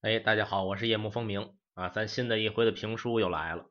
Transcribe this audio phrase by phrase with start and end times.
[0.00, 3.68] 哎，大家好，我是夜幕风鸣啊，咱新的一回的评书又来了。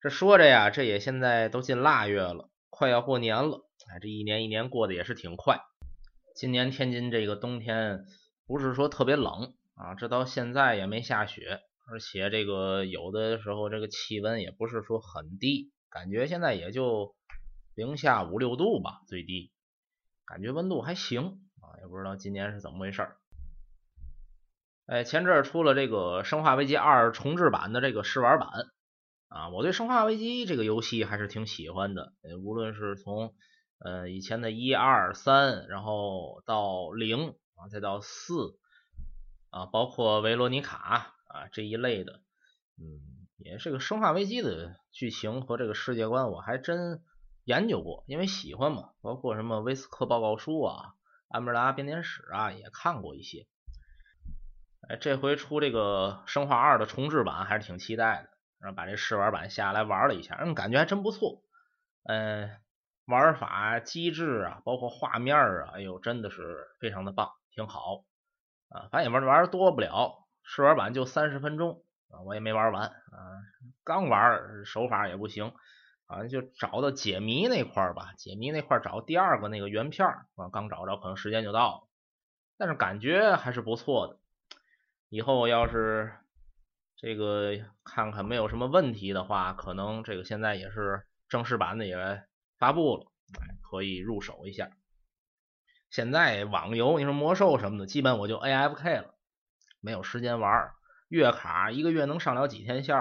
[0.00, 3.68] 这说着呀，这也现在都进腊月了，快要过年了。
[3.90, 5.58] 哎，这一年一年过得也是挺快。
[6.36, 8.04] 今年天津这个冬天
[8.46, 11.58] 不是说特别冷啊，这到现在也没下雪，
[11.90, 17.16] 而且这个有的时候这个气温也不是说很低，感觉现在也就
[17.74, 19.50] 零下五六度吧，最低，
[20.24, 23.16] 感觉温度还行啊，也不知道今年是怎么回事儿。
[24.92, 28.50] 哎，前阵儿出了这个《生化危机二》重置版的这个试玩版
[29.28, 32.12] 啊，我对《生化危机》这个游戏还是挺喜欢的。
[32.44, 33.34] 无论是从
[33.78, 38.58] 呃以前的一二三，然后到零啊，再到四
[39.48, 42.20] 啊，包括维罗妮卡啊这一类的，
[42.76, 43.00] 嗯，
[43.38, 47.02] 也是个《生化危机》的剧情和这个世界观，我还真
[47.44, 48.90] 研究过，因为喜欢嘛。
[49.00, 50.92] 包括什么威斯克报告书啊、
[51.30, 53.46] 安布拉编年史啊，也看过一些。
[54.88, 61.42] 哎，这回出这个《生化二》的重置版还是挺期待的，然后把这试玩版下来玩了一下，嗯，感觉还真不错。
[62.04, 62.50] 嗯，
[63.06, 68.04] 玩法机制啊，包括画面啊，哎呦，真的是非常的棒，挺好
[68.70, 68.88] 啊。
[68.90, 72.92] 反正也玩玩多不了，试玩版就三十分钟啊，我也没玩完啊，
[73.84, 75.54] 刚玩手法也不行，
[76.06, 81.88] 好像就找到解谜那块吧，解谜那块找第二个那个原片啊，刚找着，可能时间就到了，
[82.58, 84.18] 但是感觉还是不错的。
[85.12, 86.10] 以后要是
[86.96, 87.52] 这个
[87.84, 92.24] 看看没有什么问题的话，可能这个现在也是正式版的也
[92.56, 93.04] 发布了，
[93.60, 94.70] 可以入手一下。
[95.90, 99.14] 现在网游你说魔兽什么的，基本我就 AFK 了，
[99.82, 100.70] 没有时间玩。
[101.10, 102.96] 月卡一个月能上了几天线，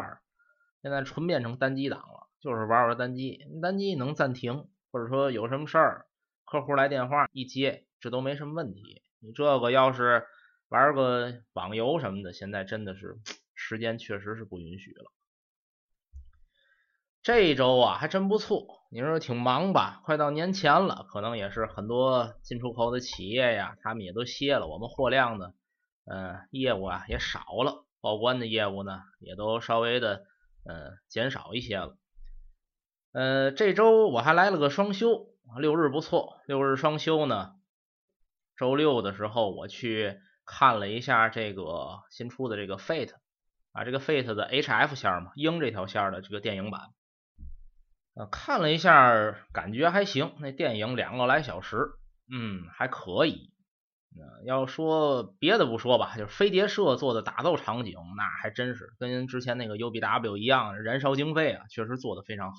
[0.81, 6.07] 现在纯变成单机党了，就是玩玩单机，单机能暂停，或者说有什么事儿，
[6.43, 9.01] 客户来电话一接，这都没什么问题。
[9.21, 10.27] 你这个要是。
[10.71, 13.19] 玩个网游什么的，现在真的是
[13.53, 15.11] 时间确实是不允许了。
[17.21, 18.79] 这一周啊，还真不错。
[18.89, 20.01] 你说挺忙吧？
[20.05, 24.65] 快到年前了，可能也是很多进出口的企业呀，他们也都歇了。
[24.65, 25.53] 我们货量呢，
[26.05, 30.23] 嗯，业务啊也少了，报关的业务呢也都稍微的
[30.63, 31.97] 嗯减少一些了。
[33.11, 36.39] 呃，这周我还来了个双休，六日不错。
[36.47, 37.55] 六日双休呢，
[38.55, 40.21] 周六的时候我去。
[40.45, 43.13] 看了一下这个新出的这个 Fate
[43.71, 46.81] 啊，这个 Fate 的 HF 线嘛，鹰这条线的这个电影版，
[48.15, 50.33] 呃，看了一下，感觉还行。
[50.39, 51.91] 那电影两个来小时，
[52.31, 53.51] 嗯，还可以。
[54.45, 62.57] 要说别的不说吧，就是飞碟社做的打斗场景，那还真是跟之前那个 UBW 一样，燃烧经费啊，确实做的非常好。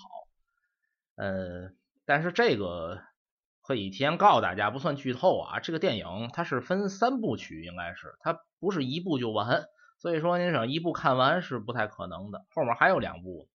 [1.17, 1.73] 呃，
[2.07, 3.03] 但是这个。
[3.63, 5.61] 可以提前告诉大家，不算剧透啊。
[5.61, 9.65] 这个电影它是分三部曲，应该是它不是一部就完，
[9.99, 13.49] 所以说您想一部看完是不太可能的，后面还有两部。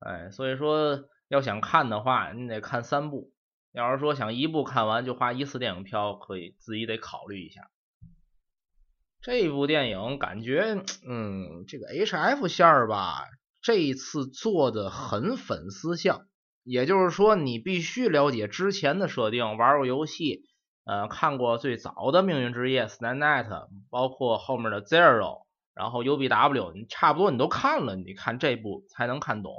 [0.00, 3.32] 哎，所以说要想看的话，你得看三部。
[3.72, 7.70] 要是说想一部看完就花一次电影票，可以自己得考虑一下。
[9.22, 13.24] 这部电影感觉，嗯，这个 HF 线儿吧，
[13.60, 16.26] 这一次做的很粉丝向。
[16.64, 20.44] 也就是说，你必须了解之前的设定，玩过游戏，
[20.84, 23.48] 呃，看过最早的《命运之夜》、《Stand Night》，
[23.90, 25.18] 包括后面的《Zero》，
[25.74, 29.52] 然后 UBW，你差不多你都看了，你看这部才能看懂。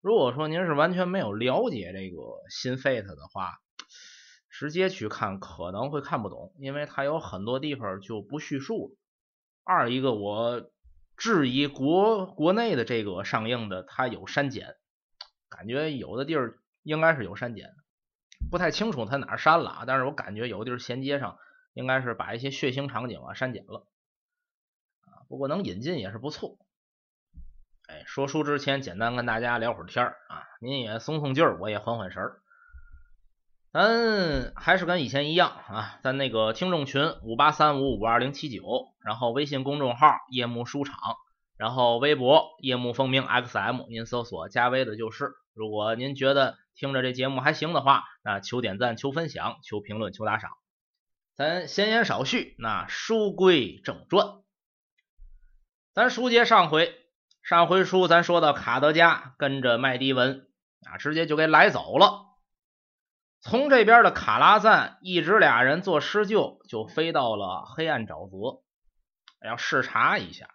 [0.00, 3.58] 如果说您是完全没有了解这个新 Fate 的话，
[4.48, 8.96] 直接去看可能会看不懂，因为它有很多地方就不叙述。
[9.64, 10.70] 二一个，我
[11.16, 14.76] 质疑国国内的这个上映的它有删减。
[15.56, 17.74] 感觉有的地儿应该是有删减，
[18.50, 19.84] 不太清楚他哪删了啊。
[19.86, 21.38] 但是我感觉有的地儿衔接上
[21.72, 23.86] 应该是把一些血腥场景啊删减了
[25.00, 25.24] 啊。
[25.28, 26.58] 不过能引进也是不错。
[27.88, 32.42] 哎，说书之前简单跟大家聊会儿天儿啊，您也松松劲儿，我也缓缓神儿。
[33.72, 38.62] 咱还是跟以前一样啊，在那个听众群五八三五五二零七九，
[39.02, 40.96] 然后微信公众号夜幕书场。
[41.56, 45.32] 然后微博夜幕风鸣 XM，您搜索加微的就是。
[45.56, 50.50] 如果您觉得听着这节目还行的话，那求点赞、求分享、求评论、求打赏。
[51.34, 54.42] 咱闲言少叙，那书归正传。
[55.94, 56.94] 咱书接上回，
[57.42, 60.46] 上回书咱说到卡德加跟着麦迪文
[60.84, 62.26] 啊，直接就给来走了。
[63.40, 68.62] 从这边的卡拉赞，一直俩人做施救，就飞到了黑暗沼泽，
[69.42, 70.50] 要视察一下。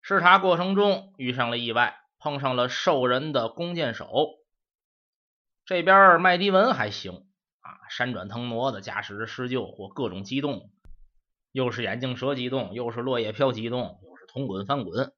[0.00, 4.06] 视察过程中遇上了意外，碰上了兽人的弓箭手。
[5.66, 7.26] 这边麦迪文还行
[7.60, 10.70] 啊，闪转腾挪的驾驶着施救或各种机动，
[11.50, 15.12] 又是眼镜蛇机动，又是落叶飘机动，又是铜滚翻滚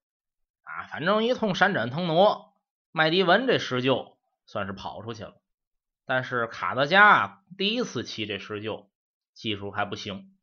[0.63, 2.55] 啊，反正一通闪转腾挪，
[2.93, 4.17] 麦迪文这施救
[4.47, 5.35] 算是跑出去了。
[6.07, 8.91] 但是卡德加第一次骑这施救，
[9.35, 10.35] 技术还不行，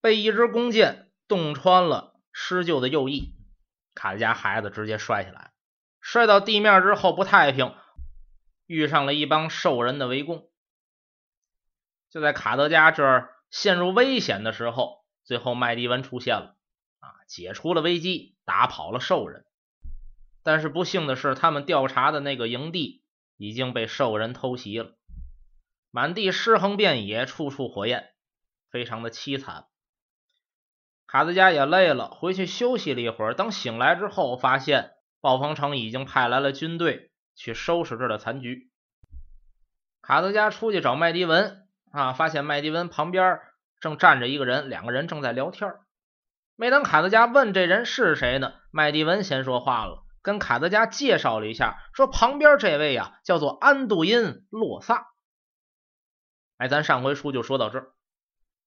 [0.00, 3.34] 被一支弓箭洞穿了施救的右翼，
[3.94, 5.52] 卡德加孩子直接摔下来，
[6.00, 7.74] 摔到地面之后不太平，
[8.70, 10.48] 遇上了一帮兽人的围攻。
[12.08, 16.56] 就在卡德加这儿陷入危险的时候，最后麦迪文出现了，
[17.00, 19.44] 啊，解除了危机，打跑了兽人。
[20.44, 23.02] 但是不幸的是，他们调查的那个营地。
[23.42, 24.98] 已经被兽人偷袭了，
[25.90, 28.10] 满地尸横遍野，处处火焰，
[28.70, 29.64] 非常的凄惨。
[31.06, 33.32] 卡德加也累了，回去休息了一会儿。
[33.32, 34.90] 等醒来之后，发现
[35.22, 37.09] 暴风城已经派来了军队
[37.40, 38.70] 去收拾这儿的残局。
[40.02, 43.40] 卡德加出去找麦迪文啊，发现麦迪文旁边
[43.80, 45.72] 正站着一个人，两个人正在聊天。
[46.54, 50.04] 没等卡德加问这人是谁呢，麦迪文先说话了。
[50.20, 54.20] 跟卡德加介绍了一下，说旁边这位啊叫做安杜因·
[54.50, 55.06] 洛萨。
[56.58, 57.92] 哎，咱上回书就说到这儿。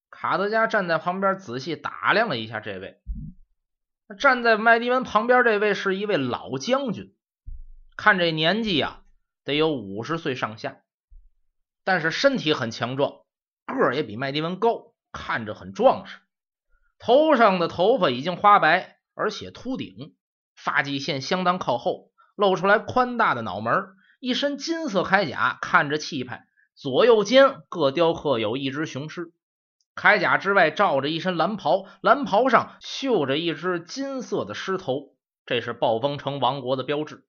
[0.09, 2.99] 卡德加站在旁边仔细打量了一下这位，
[4.17, 7.13] 站在麦迪文旁边这位是一位老将军，
[7.95, 9.01] 看这年纪呀
[9.43, 10.81] 得有五十岁上下，
[11.83, 13.11] 但是身体很强壮，
[13.67, 16.19] 个儿也比麦迪文高，看着很壮实。
[16.99, 20.15] 头上的头发已经花白，而且秃顶。
[20.55, 26.47] 发际线相当靠后，露出来宽大的脑门，一身金色铠甲，看着气派。
[26.75, 29.33] 左右肩各雕刻有一只雄狮，
[29.95, 35.15] 铠甲之外罩着一身蓝袍，蓝袍上绣着一只金色的狮头，
[35.45, 37.25] 这是暴风城王国的标志。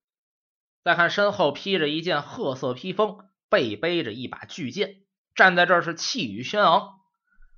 [0.84, 5.02] 再看身后披着一件褐色披风，背背着一把巨剑，
[5.34, 7.00] 站在这儿是气宇轩昂。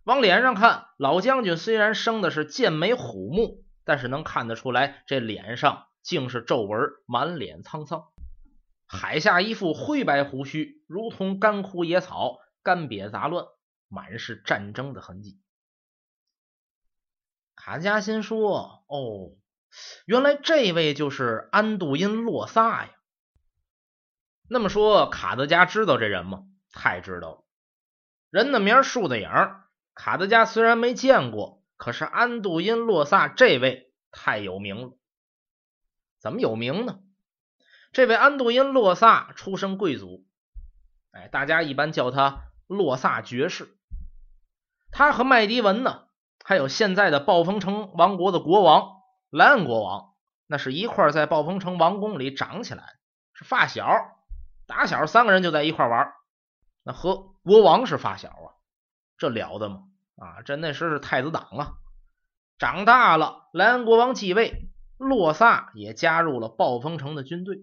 [0.05, 3.63] 往脸上看，老将军虽然生的是剑眉虎目。
[3.89, 8.07] 但是能看得出来，这脸上竟是皱纹，满脸沧桑，
[8.85, 13.47] 海下一副灰白胡须，如同干枯野草，干瘪杂乱，
[13.87, 15.39] 满是战争的痕迹。
[17.55, 19.37] 卡加心说：“哦，
[20.05, 22.91] 原来这位就是安杜因·洛萨呀。”
[24.49, 26.45] 那么说，卡德加知道这人吗？
[26.73, 27.45] 太知道了，
[28.31, 29.29] 人的名，树的影，
[29.95, 31.63] 卡德加虽然没见过。
[31.77, 34.97] 可是安杜因·洛萨这位太有名了，
[36.19, 37.01] 怎么有名呢？
[37.93, 40.27] 这位安杜因·洛萨出身贵族，
[41.13, 43.77] 哎，大家一般叫他洛萨爵士。
[44.91, 46.07] 他和麦迪文呢，
[46.43, 50.15] 还有现在的暴风城王国的国王莱恩国王，
[50.47, 52.85] 那是一块在暴风城王宫里长起来，
[53.35, 54.16] 是发小，
[54.67, 56.13] 打小三个人就在一块玩。
[56.83, 58.55] 那和国王是发小啊，
[59.19, 59.83] 这了得吗？
[60.17, 61.75] 啊，这那时是太子党啊！
[62.59, 67.63] 长大了，莱恩国王继位，洛萨也加入了暴风城的军队。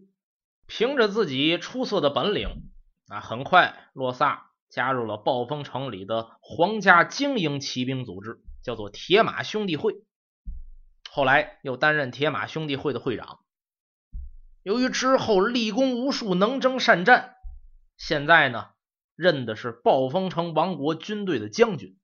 [0.68, 2.70] 凭着自己出色的本领
[3.08, 9.96] 啊，很快洛萨加入了暴风城里的皇家精英骑兵组织，叫做铁马兄弟会。
[11.10, 13.40] 后来又担任铁马兄弟会的会长。
[14.64, 17.36] 由于之后立功无数，能征善战，
[17.98, 18.70] 现在呢，
[19.16, 21.98] 任的是暴风城王国军队的将军。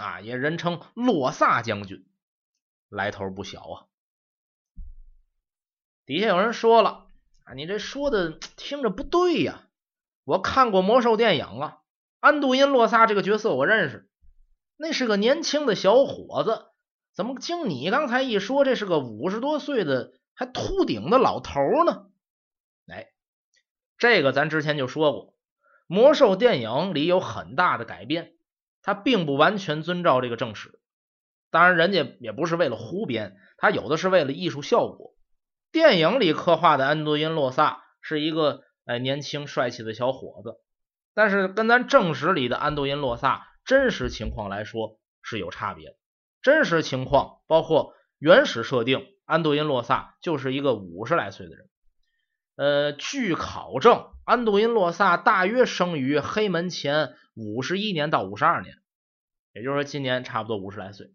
[0.00, 2.06] 啊，也人称洛萨将军，
[2.88, 3.76] 来头不小啊！
[6.06, 7.06] 底下有人说了
[7.44, 9.68] 啊，你这说的听着不对呀！
[10.24, 11.82] 我看过魔兽电影啊，
[12.20, 14.08] 安杜因·洛萨这个角色我认识，
[14.78, 16.70] 那是个年轻的小伙子，
[17.14, 22.06] 怎么经你刚才一说，这是个五十多岁的还秃顶的老头呢？
[22.90, 23.08] 哎，
[23.98, 25.34] 这个咱之前就说过，
[25.86, 28.34] 魔兽电影里有很大的改编。
[28.84, 30.80] 他并不完全遵照这个正史，
[31.52, 35.14] 当然人家也不是为了胡编，他有的是为了艺术效果。
[35.70, 40.56] 电影里刻画的安多因·洛萨是一个哎年轻帅气的小伙子，
[41.14, 45.96] 但是跟咱正史里的安多因·洛萨真实情况来说是有差别的。
[46.42, 51.70] 真实情况包括原始设定，安杜因·洛萨就是一个五十来岁的人。
[52.56, 57.14] 呃，据考证，安杜因·洛萨大约生于黑门前。
[57.34, 58.76] 五十一年到五十二年，
[59.54, 61.14] 也就是说今年差不多五十来岁，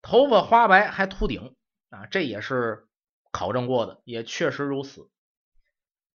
[0.00, 1.56] 头发花白还秃顶
[1.90, 2.86] 啊，这也是
[3.32, 5.10] 考证过的，也确实如此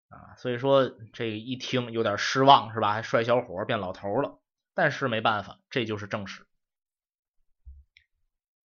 [0.08, 0.36] 啊。
[0.36, 2.92] 所以说这一听有点失望是吧？
[2.92, 4.38] 还帅小伙变老头了，
[4.72, 6.46] 但是没办法，这就是正史。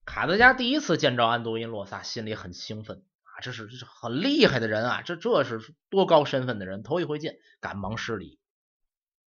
[0.04, 8.38] 卡德加第一次见着安多因洛萨，心里很兴奋啊，这是这是很厉害的人啊，这这是多高身份的人，头一回见，赶忙施礼。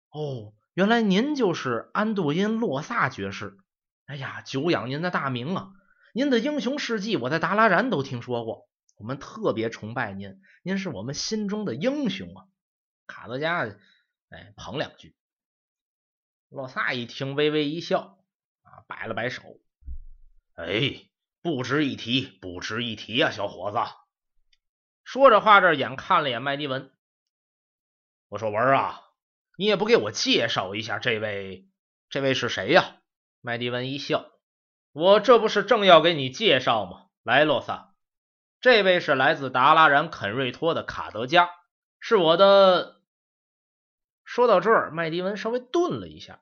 [0.09, 0.53] 哦。
[0.75, 3.57] 原来您就是安杜因·洛萨爵士，
[4.07, 5.71] 哎呀，久仰您的大名啊！
[6.13, 8.67] 您的英雄事迹我在达拉然都听说过，
[8.97, 12.43] 我们特别崇拜您，您是我们心中的英雄啊！
[13.07, 13.73] 卡德加
[14.27, 15.15] 哎捧两句，
[16.49, 18.19] 洛萨一听微微一笑
[18.63, 19.43] 啊，摆了摆手，
[20.55, 21.09] 哎，
[21.41, 23.77] 不值一提，不值一提啊，小伙子。
[25.03, 26.91] 说着话，这眼看了眼麦迪文，
[28.29, 29.01] 我说文啊，
[29.57, 31.67] 你也不给我介绍一下这位，
[32.09, 32.97] 这位是谁呀？
[33.41, 34.31] 麦迪文一笑。
[34.93, 37.07] 我这不是正要给你介绍吗？
[37.21, 37.93] 来，洛萨，
[38.61, 41.49] 这位是来自达拉然肯瑞托的卡德加，
[41.99, 43.01] 是我的。
[44.23, 46.41] 说到这儿，麦迪文稍微顿了一下，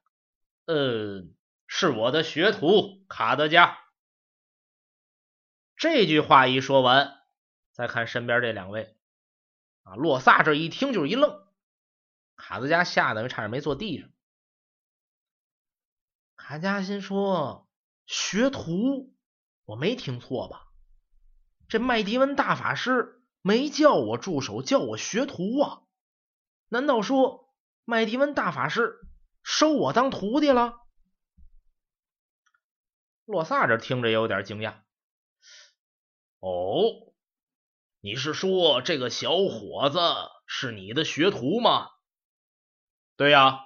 [0.67, 1.23] 呃，
[1.67, 3.79] 是我的学徒卡德加。
[5.75, 7.21] 这句话一说完，
[7.71, 8.97] 再看身边这两位，
[9.83, 11.47] 啊，洛萨这一听就是一愣，
[12.35, 14.09] 卡德加吓得差点没坐地上。
[16.35, 17.69] 卡加心说。
[18.05, 19.15] 学徒，
[19.63, 20.67] 我没听错吧？
[21.69, 25.83] 这麦迪文大法师没叫我助手，叫我学徒啊？
[26.67, 29.07] 难道说麦迪文大法师
[29.41, 30.81] 收我当徒弟了？
[33.23, 34.81] 洛萨这听着有点惊讶。
[36.43, 37.13] 哦，
[38.01, 39.97] 你是说这个小伙子
[40.45, 41.87] 是你的学徒吗？
[43.15, 43.61] 对呀，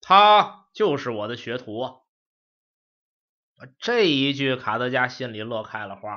[0.00, 2.00] 他就是我的学徒。
[3.78, 6.10] 这一句，卡德加心里乐开了花，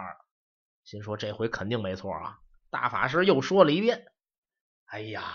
[0.83, 2.39] 心说这回肯定没错啊！
[2.71, 4.07] 大法师又说了一遍
[4.89, 5.31] ：“哎呀，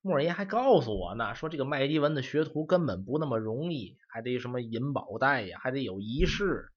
[0.00, 6.72] 莫爷还告诉我呢，说这个麦迪文的学徒根本不那么容易，还得什么银宝袋呀，还得有仪式。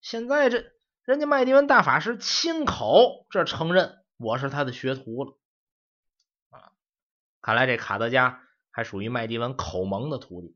[0.00, 0.70] 现在这
[1.08, 5.38] 人家麦迪文大法师亲口这承认我是他的学徒了
[6.50, 6.72] 啊！
[7.40, 10.54] 看来这卡德加还属于麦迪文口蒙的徒弟。”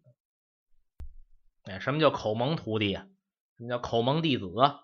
[1.65, 3.07] 哎，什么叫口蒙徒弟啊？
[3.57, 4.81] 什么叫口蒙弟子啊？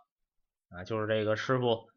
[0.70, 1.90] 啊，就是这个师傅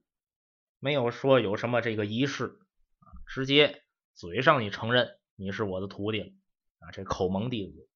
[0.80, 2.60] 没有说有什么这个仪式
[3.00, 3.86] 啊，直接
[4.16, 6.28] 嘴上你承认你是我的徒弟了
[6.80, 7.88] 啊，这口蒙弟子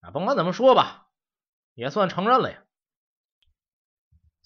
[0.00, 1.10] 啊，甭管怎么说吧，
[1.74, 2.64] 也算承认了呀。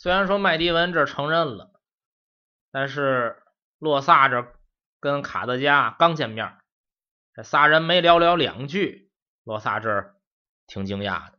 [0.05, 1.73] 虽然说麦迪文这承认了，
[2.71, 3.43] 但是
[3.79, 4.53] 洛萨这
[5.01, 6.59] 跟卡德加刚见面，
[7.35, 9.11] 这仨人没聊聊两句。
[9.45, 10.15] 洛萨这
[10.67, 11.39] 挺惊讶的。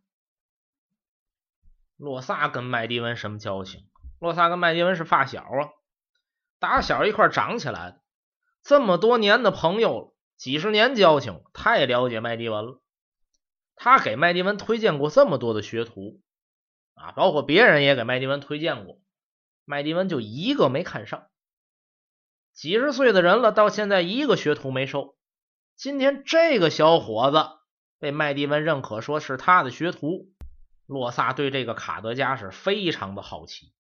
[1.96, 3.88] 洛萨跟麦迪文什么交情？
[4.20, 5.70] 洛萨跟麦迪文是发小啊，
[6.58, 8.02] 打小一块长起来的，
[8.64, 12.82] 这么多年的朋友了，几十年交情，太了解麦迪文了。
[13.76, 16.20] 他给麦迪文推荐过这么多的学徒
[16.96, 19.00] 啊，包括别人也给麦迪文推荐过，
[19.64, 21.28] 麦迪文就一个没看上。
[22.54, 25.16] 几十岁的人了，到现在一个学徒没收。
[25.76, 27.60] 今天这个小伙子。
[27.98, 30.30] 被麦迪文认可，说是他的学徒。
[30.86, 33.74] 洛萨对这个卡德加是非常的好奇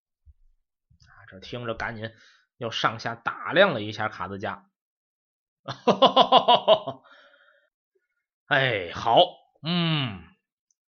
[1.06, 1.28] 啊！
[1.30, 2.10] 这听着，赶紧
[2.58, 4.66] 又上下打量了一下卡德加。
[5.64, 7.04] 哈
[8.48, 9.28] 哎，好，
[9.62, 10.24] 嗯，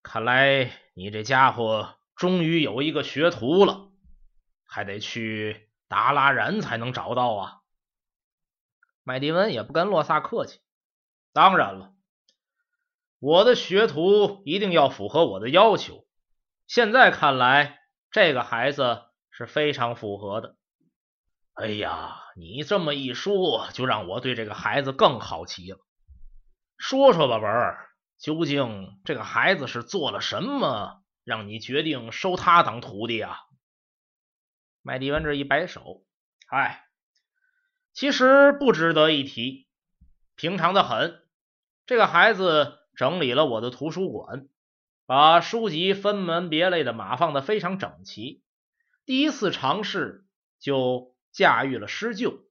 [0.02, 3.90] 看来你这家伙终于有一个学徒了，
[4.66, 7.62] 还得去达拉然才能找到啊！
[9.04, 10.60] 麦迪文也不跟洛萨客气，
[11.32, 11.94] 当然了。
[13.20, 16.08] 我的学徒一定要符合我的要求。
[16.66, 17.80] 现在看来，
[18.12, 20.56] 这个孩子是非常符合的。
[21.54, 25.78] 哎呀，你这么一说，就让我对这个孩子更好奇了。
[26.78, 33.38] 说说吧，文儿，究竟这个孩子是做了什么，让你决定收他当徒弟啊？
[34.82, 36.06] 麦迪文这一摆手，
[36.48, 36.88] 哎，
[37.92, 39.68] 其实不值得一提，
[40.36, 41.22] 平常的很。
[41.86, 42.80] 这个孩子。
[42.98, 44.48] 整理了我的图书馆，
[45.06, 48.42] 把书籍分门别类的码放的非常整齐。
[49.06, 50.26] 第一次尝试
[50.60, 52.48] 就驾驭了狮鹫，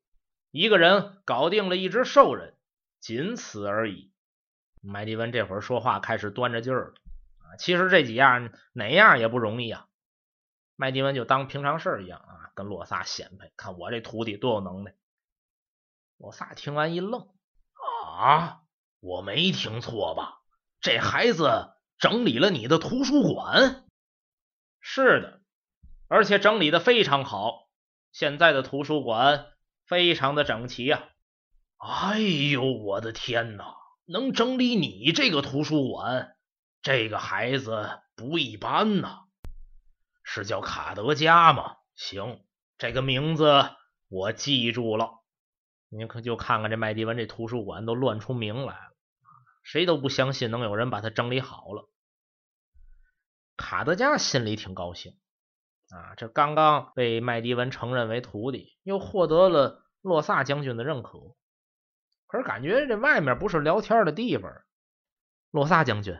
[0.53, 2.57] 一个人搞定了一只兽人，
[3.01, 4.13] 仅此而已。
[4.81, 6.95] 麦迪文这会儿说话开始端着劲儿了！
[7.59, 9.87] 其实这几样哪样也不容易啊。
[10.77, 14.95] 麦迪文就当平常事一样啊，跟洛萨显摆，看我这徒弟多有能耐。
[16.19, 17.29] 洛萨听完一愣
[18.19, 18.63] 啊！
[19.01, 20.41] 我没听错吧？
[20.81, 23.85] 这孩子整理了你的图书馆？
[24.81, 25.41] 是的，
[26.09, 27.69] 而且整理的非常好。
[28.13, 29.47] 现在的图书馆
[29.87, 31.09] 非常的整齐呀！
[31.79, 33.77] 哎呦，我的天哪！
[34.07, 36.36] 能整理你这个图书馆，
[36.87, 39.25] 这个孩子不一般呐！
[40.23, 41.79] 是叫卡德加吗？
[41.97, 42.45] 行，
[42.79, 43.65] 这个名字
[44.07, 45.25] 我记住了。
[45.89, 48.93] 你可就看看这麦迪文这图书馆都乱出名来了，
[49.65, 51.91] 谁都不相信能有人把它整理好了。
[53.57, 55.19] 卡德加心里挺高兴
[55.91, 61.19] 啊，这刚刚被麦迪文承认为徒弟，又获得了洛萨将军的认可。
[62.29, 64.53] 可是感觉这外面不是聊天的地方，
[65.51, 66.17] 洛萨将军，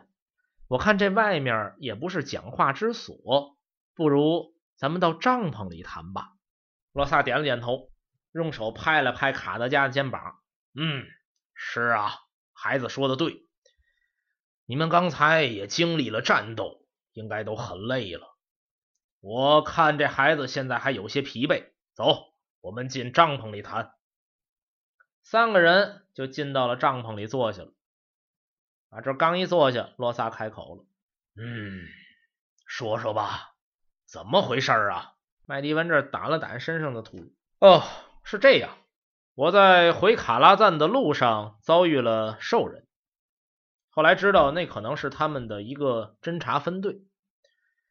[0.67, 3.57] 我看这外面也不是讲话之所，
[3.93, 6.33] 不如咱们到帐篷里谈吧。
[6.91, 7.91] 罗萨点了点头，
[8.31, 10.39] 用手拍了拍卡德加的肩膀，
[10.75, 11.05] 嗯，
[11.53, 12.13] 是啊，
[12.53, 13.47] 孩子说的对，
[14.65, 16.83] 你们刚才也经历了战斗。
[17.13, 18.37] 应该都很累了，
[19.21, 21.71] 我看这孩子现在还有些疲惫。
[21.95, 23.91] 走，我们进帐篷里谈。
[25.23, 27.73] 三个人就进到了帐篷里坐下了。
[28.89, 30.85] 啊，这刚一坐下，罗萨开口了
[31.35, 31.87] ：“嗯，
[32.65, 33.53] 说说吧，
[34.05, 35.13] 怎么回事啊？”
[35.45, 37.33] 麦迪文这掸了掸身上的土。
[37.59, 37.83] 哦，
[38.23, 38.77] 是这样，
[39.33, 42.85] 我在回卡拉赞的路上遭遇了兽人。
[43.89, 47.01] 后来知道那可能是他们的一个侦察分队，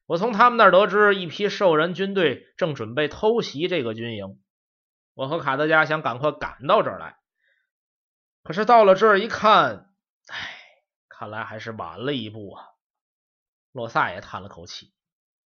[0.06, 4.38] 我从他们那儿得知一批兽人军队正准备偷袭这个军营，
[5.14, 7.16] 我和卡德加想赶快赶到这儿来，
[8.44, 9.90] 可是到了这儿一看，
[10.28, 10.55] 唉，
[11.18, 12.66] 看来还是晚了一步啊。
[13.73, 14.92] 洛萨也叹了口气，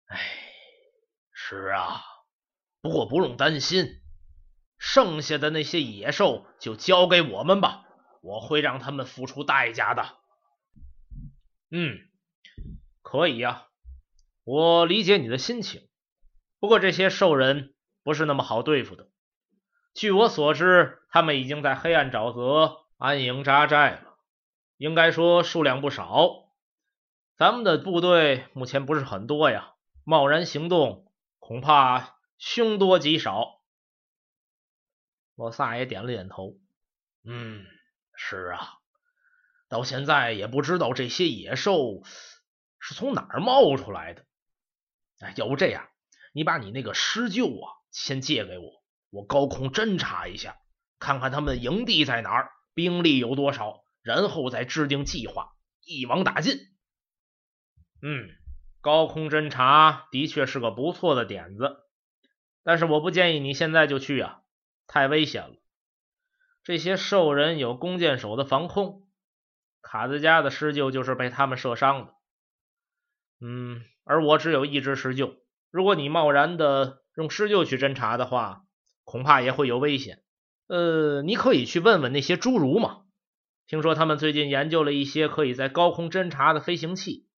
[0.07, 0.19] 唉，
[1.33, 2.03] 是啊，
[2.83, 4.03] 不过不用担心，
[4.79, 7.87] 剩下的那些野兽就交给我们吧，
[8.21, 10.19] 我会让他们付出代价的。
[11.71, 11.99] 嗯，
[13.03, 13.69] 可以呀，
[14.45, 15.89] 我理解你的心情。
[16.61, 19.09] 不过这些兽人不是那么好对付的。
[19.95, 24.14] 据我所知，他们已经在黑暗沼泽安营扎寨了，
[24.77, 26.31] 应该说数量不少。
[27.37, 33.61] 咱们的部队目前不是很多呀，贸然行动恐怕凶多吉少。
[35.35, 36.59] 罗萨也点了点头。
[37.25, 37.65] 嗯，
[38.17, 38.79] 是啊。
[39.69, 42.03] 到现在也不知道这些野兽
[42.79, 44.25] 是从哪儿冒出来的。
[45.21, 45.89] 哎，要不这样，
[46.33, 48.71] 你把你那个施救啊先借给我，
[49.11, 50.57] 我高空侦察一下，
[50.99, 56.59] 看看他们的营地在哪儿，兵力有多少，然后再制定计划，一网打尽。
[58.03, 58.29] 嗯，
[58.83, 61.79] 高空侦察的确是个不错的点子，
[62.63, 64.43] 但是我不建议你现在就去啊，
[64.87, 65.57] 太危险了。
[66.63, 69.09] 这些兽人有弓箭手的防空。
[69.81, 72.15] 卡兹加的施救就是被他们射伤的，
[73.41, 75.37] 嗯，而我只有一支施救。
[75.71, 78.65] 如果你贸然的用施救去侦查的话，
[79.05, 80.23] 恐怕也会有危险。
[80.69, 83.04] 呃，你可以去问问那些侏儒嘛，
[83.67, 87.29] 听说他们最近研究了一些可以在高空侦察的飞行器，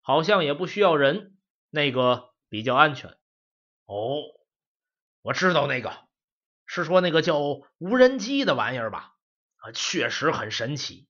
[0.00, 1.36] 好像也不需要人，
[1.70, 3.10] 那个比较安全。
[3.86, 4.22] 哦，
[5.22, 5.92] 我知道那个，
[6.66, 7.38] 是说那个叫
[7.78, 9.14] 无人机的玩意儿吧？
[9.58, 11.06] 啊，确实很神奇。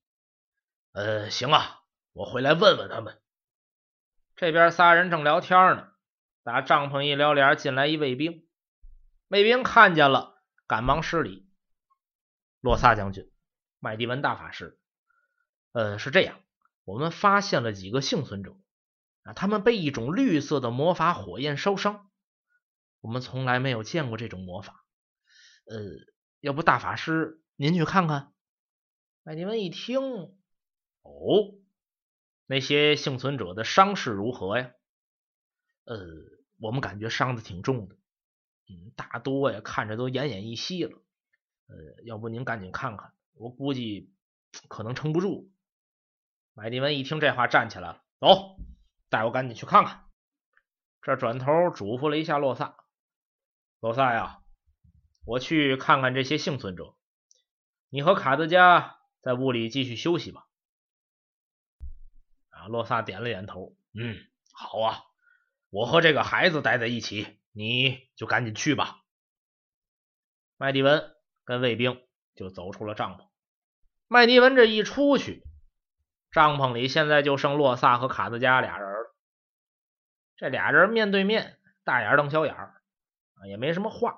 [0.91, 1.79] 呃，行啊，
[2.13, 3.19] 我回来问问他们。
[4.35, 5.87] 这边仨人正聊天呢，
[6.43, 8.45] 打帐篷一撩帘进来一卫兵。
[9.27, 11.47] 卫兵看见了，赶忙施礼
[12.59, 13.30] ：“洛萨将军，
[13.83, 14.79] 麦迪文大法师，
[15.71, 16.39] 呃，是这样，
[16.83, 18.55] 我们发现了几个幸存者
[19.23, 22.11] 啊，他们被一种绿色的魔法火焰烧伤。
[22.99, 24.85] 我们从来没有见过这种魔法，
[25.65, 25.79] 呃，
[26.41, 28.31] 要不大法师您去看看？”
[29.23, 29.99] 麦迪文一听。
[31.01, 31.55] 哦，
[32.45, 34.71] 那些幸存者的伤势如何呀？
[35.85, 35.97] 呃，
[36.59, 37.95] 我们感觉伤的挺重的，
[38.69, 40.91] 嗯，大多呀看着都奄奄一息了。
[41.65, 44.13] 呃，要不您赶紧看看，我估计
[44.67, 45.51] 可能撑不住。
[46.53, 48.57] 麦迪文一听这话，站起来了，走，
[49.09, 50.05] 带我赶紧去看看。
[51.01, 52.75] 这转头嘱咐了一下洛萨，
[53.79, 54.41] 洛萨呀，
[55.25, 56.95] 我去看看这些幸存者，
[57.89, 60.47] 你和卡德加在屋里继续休息吧。
[62.49, 64.17] 啊洛萨点了点头，嗯，
[64.51, 65.03] 好啊，
[65.69, 69.01] 我和这个孩子待在一起，你就赶紧去吧。
[70.57, 71.99] 麦迪文跟卫兵
[72.35, 73.27] 就走出了帐篷。
[74.07, 75.43] 麦迪文这一出去，
[76.31, 79.15] 帐篷里现在就剩洛萨和卡德加俩人了。
[80.35, 82.73] 这俩人面对面，大眼瞪小眼啊，
[83.47, 84.17] 也没什么话，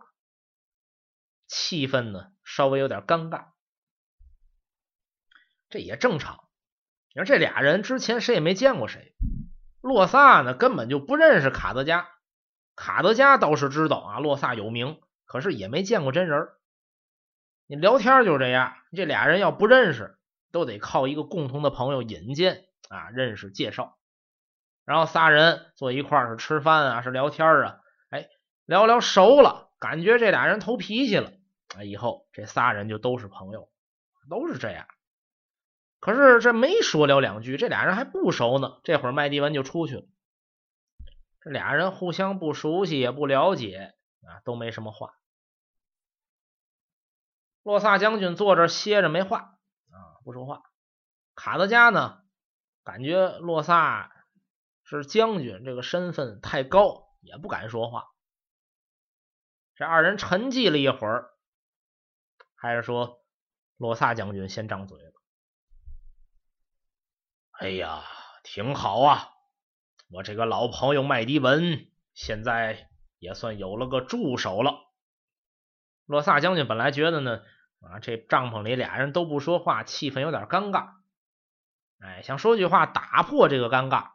[1.48, 3.48] 气氛呢稍微有点尴尬，
[5.70, 6.46] 这也正常。
[7.14, 9.14] 你说这俩人之前谁也没见过谁，
[9.82, 12.10] 洛萨呢根本就不认识卡德加，
[12.76, 16.48] 卡德加倒是知道啊，洛萨有名，可是也没见过真人。
[17.68, 20.18] 你聊天就是这样，这俩人要不认识，
[20.52, 23.98] 都得靠一个共同的朋友引荐啊，认识介绍，
[24.86, 28.28] 然后仨人坐一块是吃饭啊，是聊天啊，哎，
[28.66, 31.32] 聊聊熟了，感觉这俩人投脾气了，
[31.76, 33.70] 啊，以后这仨人就都是朋友，
[34.30, 34.86] 都是这样。
[36.00, 38.80] 可是这没说了两句，这俩人还不熟呢。
[38.84, 40.04] 这会儿麦迪文就出去了。
[41.40, 45.14] 这俩人互相不熟悉，也不了解啊，都没什么话。
[47.64, 49.58] 洛萨将军坐这歇着没话
[49.90, 50.62] 啊，不说话。
[51.34, 52.22] 卡德加呢，
[52.84, 54.12] 感觉洛萨
[54.84, 58.10] 是将军，这个身份太高，也不敢说话。
[59.76, 61.32] 这二人沉寂了一会儿，
[62.54, 63.24] 还是说
[63.78, 65.14] 洛萨将军先张嘴了
[67.60, 68.04] ：“哎呀，
[68.44, 69.30] 挺好啊！
[70.12, 74.82] 我这个老朋友麦迪文现在也算有了个助手了。”
[76.06, 77.42] 洛萨将军本来觉得呢。
[77.86, 80.94] 啊，这帐篷里俩人都不说话，气氛有点尴尬。
[82.00, 84.12] 哎，想说句话打破这个尴尬，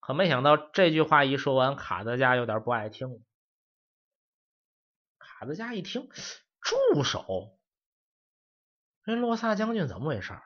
[0.00, 3.18] 可没想到这句话一说完，卡德加有点不爱听了。
[5.18, 6.10] 卡德加一听，
[6.60, 7.58] 助手，
[9.02, 10.38] 这洛萨将军怎么回事？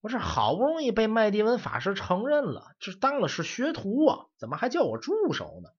[0.00, 5.70] 我这好不容易被麦迪文法师承认了，这当了是学徒啊，怎么还叫我助手呢？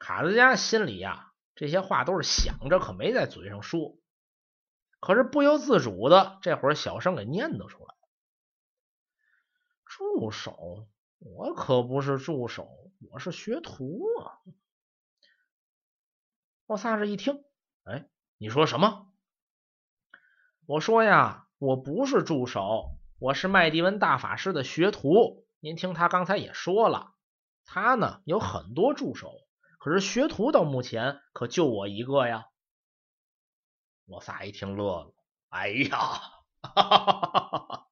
[0.00, 1.25] 卡德加心里呀。
[1.56, 3.96] 这些话都是想着，可没在嘴上说。
[5.00, 7.94] 可是不由自主的，这会儿小声给念叨出来
[9.84, 10.86] ：“助手，
[11.18, 12.68] 我可不是助手，
[13.10, 14.40] 我是学徒啊！”
[16.66, 17.44] 我萨这一听，
[17.84, 19.10] 哎，你说什么？
[20.66, 25.46] 我说呀，我不是助手，我是麦迪文大法师的学徒。
[25.60, 27.14] 您听他刚才也说了，
[27.64, 29.45] 他呢有很多助手。
[29.86, 32.48] 可是学徒到目前可就我一个呀！
[34.04, 35.14] 罗萨一听乐了，
[35.48, 35.96] 哎呀，
[36.60, 37.88] 哈哈哈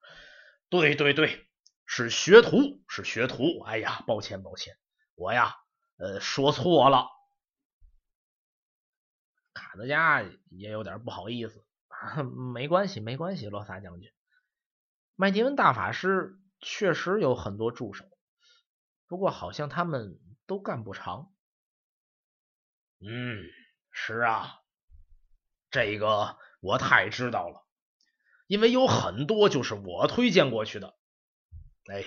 [0.68, 1.46] 对对对，
[1.86, 3.62] 是学徒，是学徒。
[3.62, 4.76] 哎呀，抱歉抱歉，
[5.14, 5.54] 我呀，
[5.96, 7.06] 呃，说错了。
[9.52, 11.64] 卡德加也有点不好意思，
[12.52, 14.10] 没关系没关系，罗萨将军，
[15.14, 18.04] 麦迪文大法师确实有很多助手，
[19.06, 21.30] 不过好像他们都干不长。
[23.06, 23.44] 嗯，
[23.92, 24.60] 是啊，
[25.70, 27.66] 这个我太知道了，
[28.46, 30.94] 因为有很多就是我推荐过去的。
[31.92, 32.02] 哎，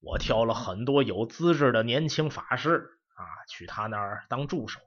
[0.00, 4.80] 我挑了很多有资质的年轻法师啊，去他那儿当助手，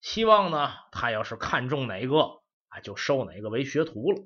[0.00, 4.22] 希望呢，他要是看中哪个啊，就收哪个为学徒了。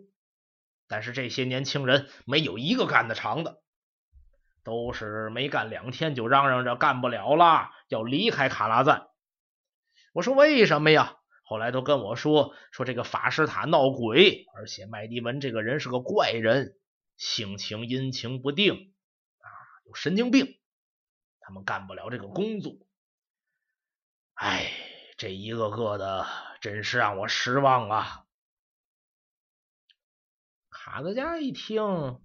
[0.87, 3.63] 但是这些年轻人没有一个干得长的，
[4.63, 9.09] 都是没干两天就嚷嚷着干不了了，要离开卡拉赞。
[10.17, 11.19] 我说为什么呀？
[11.45, 16.75] 后来都跟我说说这个法师塔闹鬼，而且麦迪文这个人是个怪人，
[17.19, 18.95] 性情阴晴不定
[19.41, 19.49] 啊，
[19.85, 20.59] 有神经病，
[21.39, 22.79] 他们干不了这个工作。
[24.33, 24.73] 哎，
[25.19, 26.27] 这一个个的
[26.63, 28.25] 真是让我失望啊！
[30.71, 32.23] 卡德加一听，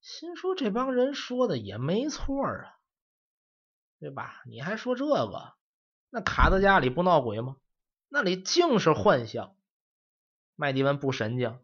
[0.00, 2.74] 心说这帮人说的也没错啊，
[4.00, 4.42] 对吧？
[4.48, 5.54] 你还说这个？
[6.14, 7.56] 那卡德家里不闹鬼吗？
[8.08, 9.56] 那里净是幻象。
[10.54, 11.58] 麦迪文不神经，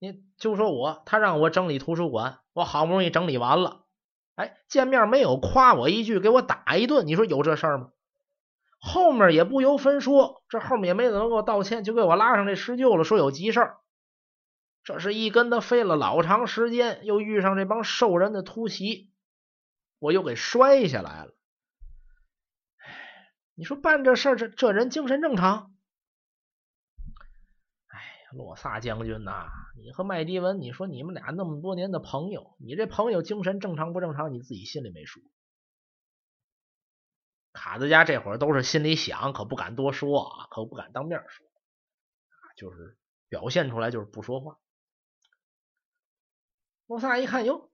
[0.00, 3.84] 你就说我，他让我整理图书馆，我好不容易整理完了，
[4.34, 7.92] 哎，见面没有夸我一句，给我打一顿，你说有这事儿吗？
[8.80, 13.78] 后面也不由分说，这后面也没怎么给我道歉，就给我拉上这施救了，说有急事儿。
[14.82, 19.12] 这是一跟他费了老长时间，又遇上这帮兽人的突袭，
[20.00, 21.34] 我又给摔下来了。
[23.60, 25.76] 你说办这事儿，这这人精神正常？
[27.88, 34.32] 哎呀，洛萨将军呐，你和麦迪文，你说你们俩那么多年的朋友，你这朋友精神正常不正常？
[34.32, 35.20] 你自己心里没数。
[37.52, 41.46] 卡德加这会儿都是心里想，可不敢多说啊，可不敢当面说，
[42.56, 42.96] 就是
[43.28, 44.58] 表现出来就是不说话。
[46.86, 47.70] 洛萨一看，哟，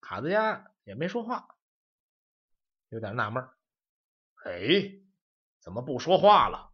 [0.00, 1.48] 卡德加也没说话，
[2.90, 3.42] 有点纳闷
[4.44, 5.02] 哎。
[5.66, 6.70] 怎么不说话了？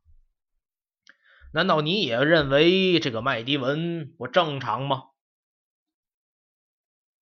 [1.54, 5.04] 难道你也认为这个麦迪文不正常吗？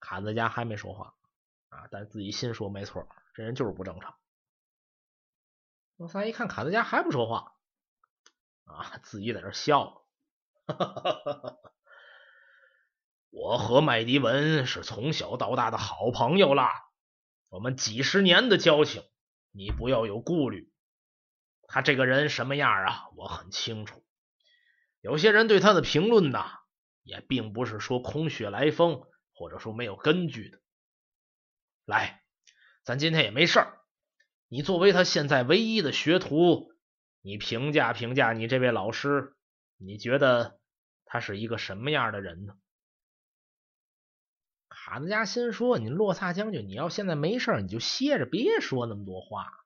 [0.01, 1.15] 卡德加还没说话
[1.69, 4.17] 啊，但自己心说没错，这人就是不正常。
[5.95, 7.55] 罗萨一看卡德加还不说话
[8.65, 10.05] 啊，自己在这笑。
[13.31, 16.73] 我和麦迪文是从小到大的好朋友啦，
[17.49, 19.05] 我们几十年的交情，
[19.53, 20.70] 你不要有顾虑。
[21.73, 23.09] 他这个人什么样啊？
[23.15, 24.05] 我很清楚。
[25.01, 26.45] 有些人对他的评论呢，
[27.05, 30.59] 也并不是说空穴来风，或者说没有根据的。
[31.85, 32.25] 来，
[32.83, 33.79] 咱今天也没事儿。
[34.49, 36.73] 你作为他现在唯一的学徒，
[37.21, 39.37] 你评价评价你这位老师，
[39.77, 40.59] 你觉得
[41.05, 42.57] 他是一个什么样的人呢？
[44.69, 49.60] 卡子家心说：“你洛萨将军，你要现在没事，你就歇着，别说那么多话。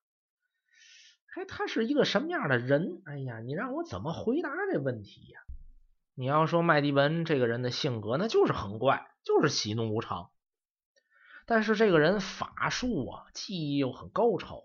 [1.37, 3.03] 哎，他是一个什么样的人？
[3.05, 5.40] 哎呀，你让我怎么回答这问题呀？
[6.14, 10.31] 你要说麦迪文这个人的性格，那就是很怪，就是喜怒无常。
[11.47, 14.64] 但是这个人法术啊，技艺又很高超。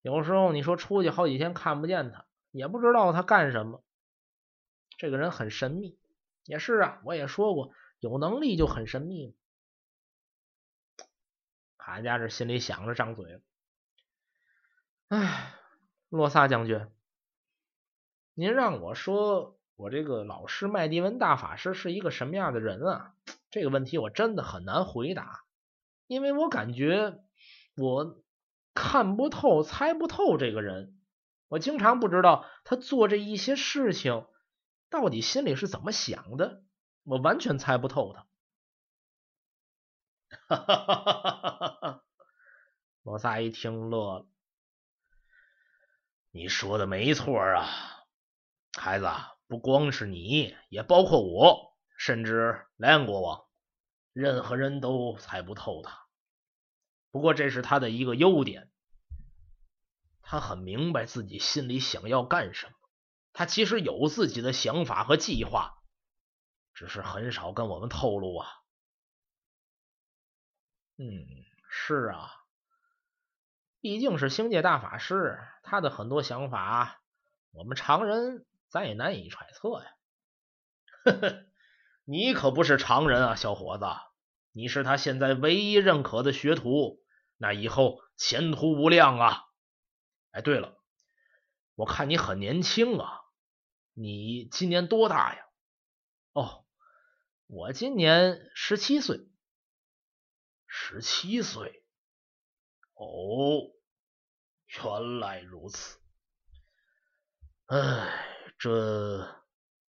[0.00, 3.84] 有时候你说出去好几天看不见他，也不知道他干什么。
[4.96, 5.98] 这个人很神秘。
[6.44, 9.36] 也是啊，我也说过。”有能力就很神秘。
[11.78, 13.40] 卡家这心里想着，张嘴了。
[15.12, 15.52] 哎，
[16.08, 16.88] 洛萨将军，
[18.32, 23.14] 您让我说，我这个老师麦迪文大法师是一个什么样的人啊？
[23.50, 25.44] 这个问题我真的很难回答，
[26.06, 27.20] 因为我感觉
[27.76, 28.22] 我
[28.72, 30.98] 看不透、猜不透这个人。
[31.48, 34.26] 我经常不知道他做这一些事情
[34.88, 36.64] 到底心里是怎么想的。
[37.02, 38.26] 我完全猜不透他。
[40.48, 42.04] 哈哈哈哈哈哈！
[43.02, 44.31] 罗萨一听乐了。
[46.34, 47.68] 你说的没错啊，
[48.72, 49.06] 孩子，
[49.46, 53.44] 不光是你，也包括我，甚至莱恩国王，
[54.14, 56.06] 任何人都猜不透他。
[57.10, 58.72] 不过这是他的一个优点，
[60.22, 62.72] 他很明白自己心里想要干什么，
[63.34, 65.78] 他其实有自己的想法和计划。
[66.72, 68.48] 只是很少跟我们透露啊。
[70.96, 71.26] 嗯，
[71.68, 72.32] 是啊，
[73.82, 77.02] 毕竟是星界大法师，他的很多想法，
[77.50, 79.90] 我们常人咱也难以揣测呀。
[81.04, 81.44] 呵呵，
[82.04, 83.84] 你可不是常人啊，小伙子，
[84.52, 87.02] 你是他现在唯一认可的学徒，
[87.36, 89.42] 那以后前途无量啊。
[90.30, 90.78] 哎，对了，
[91.74, 93.20] 我看你很年轻啊，
[93.94, 95.44] 你今年多大呀？
[96.32, 96.64] 哦。
[97.48, 99.28] 我今年十七岁，
[100.66, 101.81] 十七岁，
[103.04, 103.74] 哦，
[104.68, 105.98] 原来如此，
[107.66, 109.44] 哎，这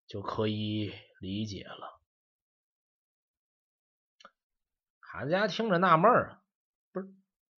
[0.06, 2.00] 就可以理解了。
[5.00, 6.42] 韩家听着纳闷啊，
[6.92, 7.12] 不是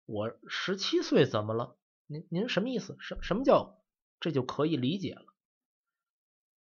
[0.05, 1.77] 我十七岁怎么了？
[2.05, 2.95] 您您什么意思？
[3.01, 3.83] 什什么叫
[4.21, 5.25] 这就可以理解了？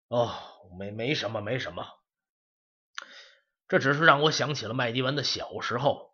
[0.07, 0.33] 哦，
[0.79, 1.85] 没没什么，没什么。
[3.67, 6.09] 这只是让我想起了麦迪文的小时候。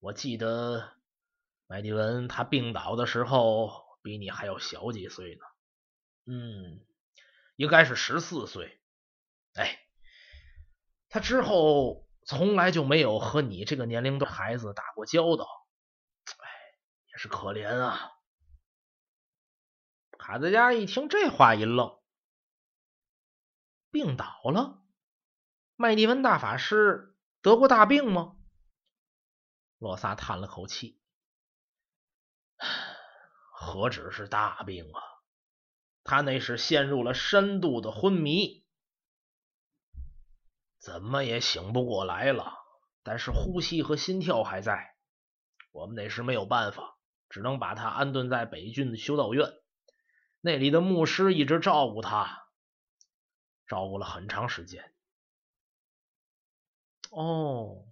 [0.00, 0.95] 我记得
[1.66, 5.40] 麦迪文他病倒的时候比你还要小几岁呢。
[6.26, 6.86] 嗯，
[7.56, 8.80] 应该是十四岁。
[9.54, 9.78] 哎，
[11.08, 15.46] 他之后从来就没有和你这个年龄的孩子打过交道。
[16.38, 16.48] 哎，
[17.12, 18.12] 也是可怜啊。
[20.18, 21.98] 卡德加一听这话一愣，
[23.90, 24.82] 病倒了。
[25.76, 28.36] 麦迪文大法师得过大病吗？
[29.78, 31.00] 罗萨叹了口气
[33.52, 35.00] ：“何止是大病啊，
[36.04, 38.64] 他那是陷入了深度的昏迷，
[40.78, 42.54] 怎么也醒不过来了。
[43.02, 44.96] 但是呼吸和心跳还在。
[45.70, 49.52] 我们那时没有办法，只能把他安顿在北郡的修道院，
[50.40, 52.48] 那里的牧师一直照顾他，
[53.68, 54.92] 照顾了很长时间。”
[57.10, 57.86] 哦，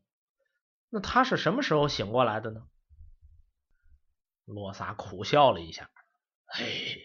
[0.88, 2.66] 那他是什么时候醒过来的呢？
[4.44, 5.90] 洛萨苦笑了一下，
[6.46, 7.02] 嘿，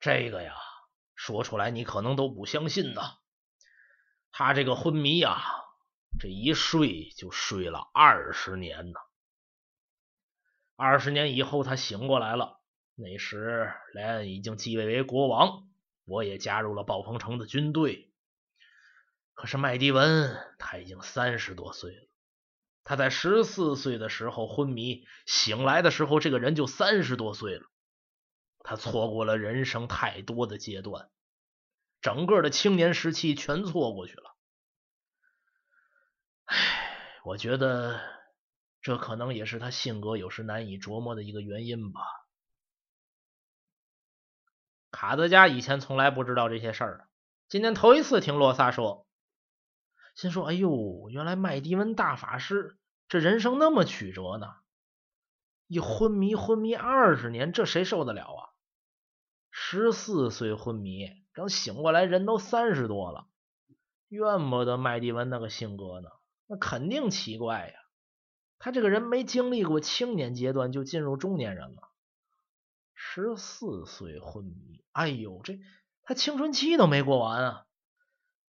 [0.00, 0.54] 这个呀，
[1.14, 3.18] 说出来你可能都不相信呐。
[4.32, 5.42] 他这个昏迷呀，
[6.18, 8.98] 这一睡就睡了二十年呢。
[10.76, 12.58] 二十年以后他醒过来了，
[12.94, 15.68] 那时莱恩已经继位为国王，
[16.06, 18.10] 我也加入了暴风城的军队。
[19.34, 22.09] 可是麦迪文他已经三十多岁了，
[22.82, 27.62] 他在十四岁的时候昏迷，醒来的时候这个人就三十多岁了。
[28.62, 31.08] 他错过了人生太多的阶段，
[32.02, 34.36] 整个的青年时期全错过去了。
[36.46, 38.00] 唉，我觉得
[38.82, 42.00] 这可能也是他性格有时难以琢磨的一个原因吧。
[44.90, 47.08] 卡德加以前从来不知道这些事儿，
[47.48, 49.06] 今天头一次听洛萨说。
[50.14, 52.76] 心说：“哎呦，原来麦迪文大法师
[53.08, 54.54] 这人生那么曲折呢！
[55.66, 58.50] 一昏迷昏迷二十年，这谁受得了啊？
[59.50, 63.28] 十四岁昏迷，等醒过来人都三十多了，
[64.08, 66.10] 怨不得麦迪文那个性格呢。
[66.46, 67.74] 那肯定奇怪呀！
[68.58, 71.90] 他这个人没经历过青年阶段就进入中年人了，
[72.94, 75.58] 十四岁昏迷，哎呦，这
[76.02, 77.66] 他青春期都没过完啊！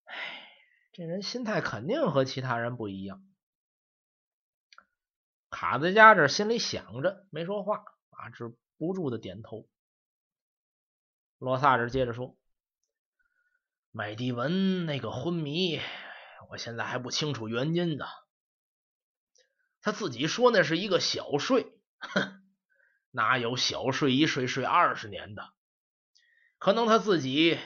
[0.05, 0.35] 哎。”
[0.97, 3.23] 这人心态肯定和其他人不一样，
[5.51, 9.69] 卡子家这心里想着，没说话啊，只不住的点头。
[11.37, 12.35] 罗萨这接着说
[13.93, 15.79] ：“麦迪文那个昏迷，
[16.49, 18.07] 我现在还不清楚原因呢。
[19.81, 22.41] 他自己说那是一个小睡，哼，
[23.11, 25.53] 哪有小睡一睡睡二十年的？
[26.57, 27.59] 可能他自己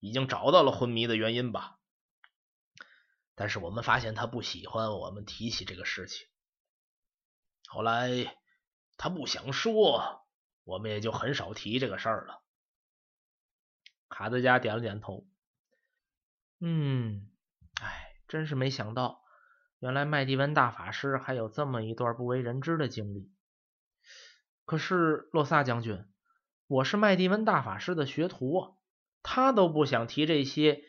[0.00, 1.73] 已经找到了昏迷的原因吧。
[3.34, 6.26] 但是我们发现他不喜欢我们提起这个事情。
[7.66, 8.36] 后来
[8.96, 10.26] 他不想说，
[10.64, 12.42] 我们也就很少提这个事儿了。”
[14.08, 15.26] 卡德加点了点头，
[16.60, 17.28] 嗯，
[17.80, 19.22] 哎，真是没想到，
[19.80, 23.32] 原来麦迪文大法师还有这么一段不为人知的经历。
[24.64, 26.06] 可是洛萨将军，
[26.68, 28.76] 我是麦迪文大法师的学徒，
[29.22, 30.84] 他都不想提这些，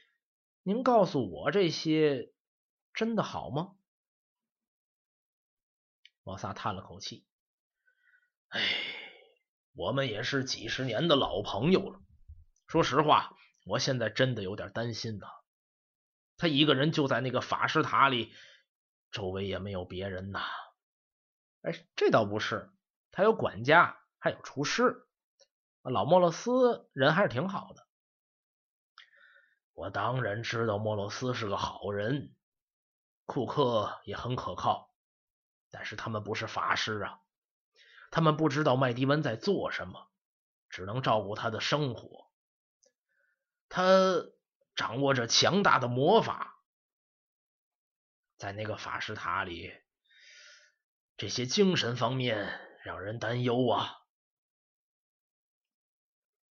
[0.61, 2.31] 您告诉我这些
[2.95, 3.75] 真的好吗？
[6.23, 7.27] 洛萨叹了口气，
[8.47, 8.61] 哎，
[9.73, 11.99] 我们也是几十年的老朋友了。
[12.67, 15.27] 说实话，我现在真的有点担心呐。
[16.37, 18.33] 他一个人就在那个法师塔里，
[19.11, 20.41] 周围也没有别人呐。
[21.61, 22.71] 哎，这倒不是，
[23.11, 25.07] 他有管家，还有厨师。
[25.83, 27.87] 老莫洛斯人还是挺好的。
[29.73, 32.34] 我当然知道莫洛斯是个好人，
[33.25, 34.93] 库克也很可靠，
[35.71, 37.19] 但是他们不是法师啊，
[38.11, 40.09] 他们不知道麦迪文在做什么，
[40.69, 42.31] 只能照顾他的生活。
[43.67, 43.81] 他
[44.75, 46.61] 掌握着强大的魔法，
[48.37, 49.73] 在那个法师塔里，
[51.17, 53.97] 这些精神方面让人担忧啊。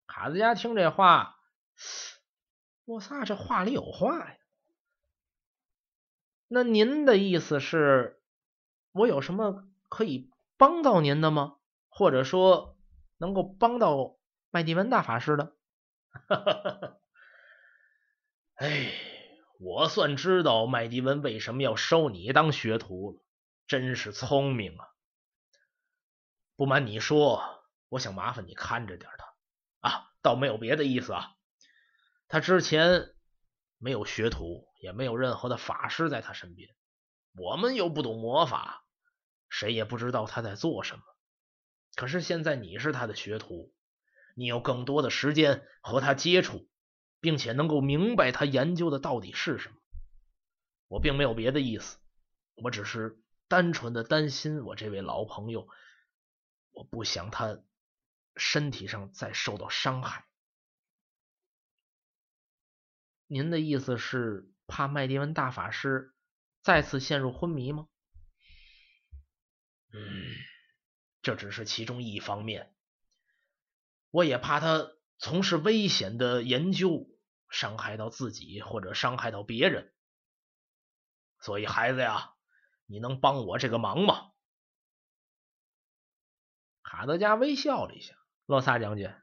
[0.07, 1.39] 卡子家听这话，
[2.85, 4.39] 我萨这话里有话呀。
[6.49, 8.21] 那您的意思是，
[8.93, 11.57] 我有什么可以帮到您的吗？
[11.89, 12.77] 或者说，
[13.19, 14.17] 能够帮到
[14.51, 15.57] 麦迪文大法师的？
[16.11, 16.97] 哈哈哈哈。
[18.55, 18.93] 哎，
[19.59, 23.23] 我算知道麦迪文为什么要收你当学徒了，
[23.67, 24.87] 真是聪明啊！
[26.57, 27.43] 不瞒你说，
[27.89, 31.35] 我想麻烦你看着点他啊，倒没有别的意思啊。
[32.29, 33.15] 他之前
[33.79, 36.75] 没有学徒，也没有任何的法师在他身边，
[37.35, 38.85] 我们又不懂魔法，
[39.49, 41.03] 谁也不知道他在做什么。
[41.97, 43.75] 可是现在你是他的学徒，
[44.37, 46.69] 你有更多的时间和他接触。
[47.25, 49.77] 并且能够明白他研究的到底是什么，
[50.89, 51.97] 我并没有别的意思，
[52.55, 53.19] 我只是
[53.49, 55.67] 单纯的担心我这位老朋友，
[56.73, 57.63] 我不想他
[58.37, 60.27] 身体上再受到伤害。
[63.27, 66.15] 您的意思是怕麦迪文大法师
[66.63, 67.89] 再次陷入昏迷吗？
[69.93, 70.37] 嗯，
[71.23, 72.75] 这只是其中一方面，
[74.11, 77.11] 我也怕他从事危险的研究。
[77.51, 79.95] 伤害到自己或者伤害到别人，
[81.39, 82.35] 所以孩子呀，
[82.87, 84.33] 你能帮我这个忙吗？
[86.83, 89.15] 卡德加微笑了一下，洛萨将军，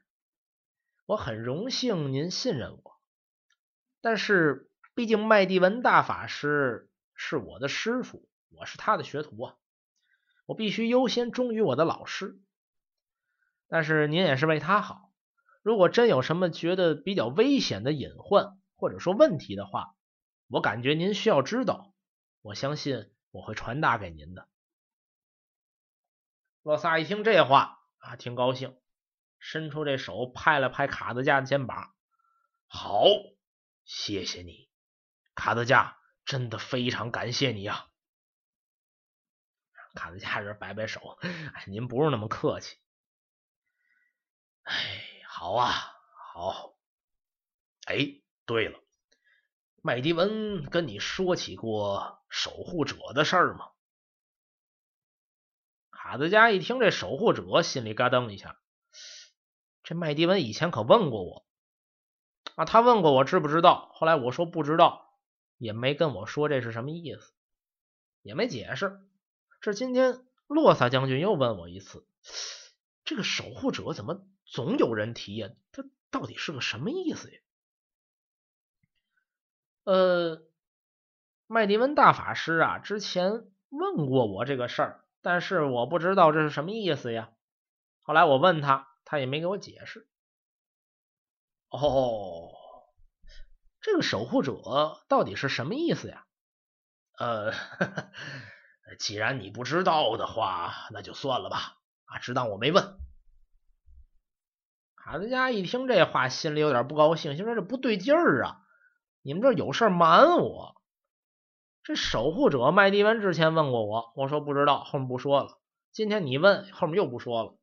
[1.04, 2.98] 我很荣幸您信任我，
[4.00, 9.56] 但是毕竟麦蒂文大法师是我的师傅，我是他的学徒啊，
[10.44, 12.38] 我必须优先忠于我的老师。
[13.68, 15.10] 但是您也是为他好。
[15.62, 19.94] 如果真有什么觉得比较危险的隐患或者说问题的话，
[20.48, 21.94] 我感觉您需要知道，
[22.42, 24.48] 我相信我会传达给您的。
[26.62, 28.76] 洛萨一听这话啊，挺高兴，
[29.38, 31.94] 伸出这手拍了拍卡德加的肩膀
[32.66, 33.04] ：“好，
[33.84, 34.68] 谢谢你，
[35.34, 37.88] 卡德加，真的非常感谢你呀。”
[39.94, 42.76] 卡德加这摆摆手：“哎，您不用那么客气。”
[44.64, 45.08] 哎。
[45.34, 45.72] 好啊，
[46.34, 46.76] 好。
[47.86, 48.78] 哎，对了，
[49.80, 53.70] 麦迪文跟你说起过守护者的事儿吗？
[55.90, 58.60] 卡德加一听这守护者，心里咯噔一下。
[59.82, 61.44] 这麦迪文以前可问过我
[62.54, 65.11] 啊，他问过我知不知道，后来我说不知道，
[65.62, 67.32] 也没跟我说这是什么意思，
[68.22, 69.00] 也没解释。
[69.60, 72.04] 这今天洛萨将军又问我一次，
[73.04, 74.26] 这个守护者怎么？
[74.44, 77.38] 总有人提呀，他到底是个什么意思呀？
[79.84, 80.42] 呃，
[81.46, 87.32] 麦迪文大法师啊，之前问过我这个事儿，但是我不知道这是什么意思呀。
[88.00, 90.08] 后来我问他，他也没给我解释。
[91.68, 92.50] 哦，
[93.82, 96.24] 这个守护者到底是什么意思呀？
[97.18, 97.52] 呃，
[98.98, 101.76] 既然你不知道的话，那就算了吧，
[102.06, 102.96] 啊，只当我没问。
[104.94, 108.60] 卡德加一听这话，心里有点不高兴，心说这不对劲儿啊！
[109.20, 110.80] 你们这有事瞒我。
[111.82, 115.58] 这守护者麦迪文之前问过我，我说不知道，后面不说了。
[115.90, 117.58] 今天你问，后面又不说了。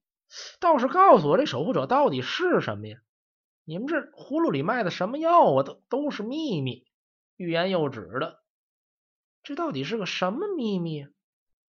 [0.59, 2.97] 倒是告诉我，这守护者到底是什么呀？
[3.69, 5.61] 你们这葫芦里卖的什么药啊？
[5.61, 6.87] 都都是秘密，
[7.35, 8.41] 欲言又止的。
[9.43, 11.05] 这到底是个什么秘密？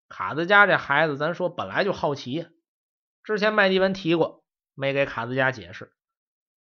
[0.08, 2.50] 卡子家这孩子，咱说本来就好奇。
[3.24, 4.46] 之前麦迪文提过，
[4.76, 5.92] 没给卡子家解释。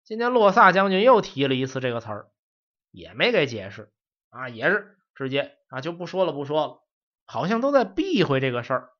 [0.05, 2.31] 今天洛萨将军又提了一次这个词儿，
[2.93, 3.93] 也没给解释
[4.31, 6.85] 啊，也是直接啊就不说了，不说了，
[7.24, 8.93] 好像都在避讳这个事儿。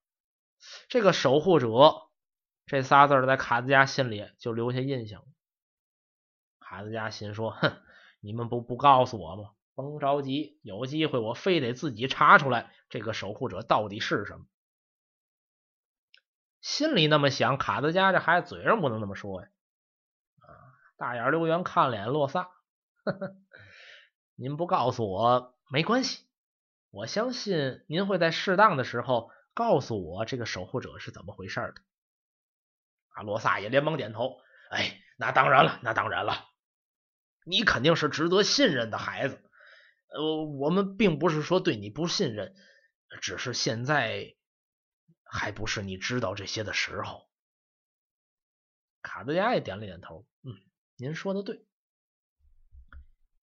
[0.89, 1.68] 这个守护者
[2.66, 5.27] 这仨字在卡子家心里就留下印象了。
[6.69, 7.81] 卡子家心说：“哼，
[8.19, 9.53] 你们不不告诉我吗？
[9.77, 14.47] 甭着急，有机会我非得自己查出来这个守护者到底是什么。”
[16.61, 19.49] 心里那么想，卡德加这孩子嘴上不能那么说呀。
[20.41, 20.51] 啊，
[20.97, 22.51] 大眼刘元看了眼洛萨，
[23.05, 23.37] 呵呵，
[24.35, 26.25] 您不告诉我没关系，
[26.91, 29.31] 我相信您会在适当的时候。
[29.55, 31.75] 告诉我这个守护者是怎么回事的？
[33.14, 34.37] 啊，罗萨也连忙点头。
[34.69, 36.35] 哎，那当然了，那当然了，
[37.49, 39.41] 你肯定是值得信任的孩子。
[40.09, 42.57] 呃，我们并不是说对你不信任，
[43.21, 44.35] 只是现在
[45.25, 47.29] 还不是你知道这些的时候。
[49.01, 50.27] 卡德加也点了点头。
[50.43, 50.59] 嗯，
[50.97, 51.65] 您说的对。